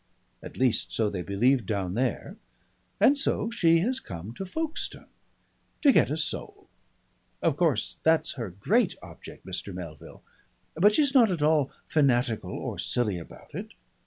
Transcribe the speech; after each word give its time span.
At 0.41 0.57
least 0.57 0.91
so 0.91 1.11
they 1.11 1.21
believe 1.21 1.63
down 1.67 1.93
there. 1.93 2.35
And 2.99 3.19
so 3.19 3.51
she 3.51 3.81
has 3.81 3.99
come 3.99 4.33
to 4.33 4.47
Folkestone. 4.47 5.05
To 5.83 5.91
get 5.91 6.09
a 6.09 6.17
soul. 6.17 6.67
Of 7.43 7.55
course 7.55 7.99
that's 8.01 8.33
her 8.33 8.49
great 8.49 8.95
object, 9.03 9.45
Mr. 9.45 9.71
Melville, 9.75 10.23
but 10.73 10.95
she's 10.95 11.13
not 11.13 11.29
at 11.29 11.43
all 11.43 11.69
fanatical 11.87 12.49
or 12.49 12.79
silly 12.79 13.19
about 13.19 13.53
it. 13.53 13.73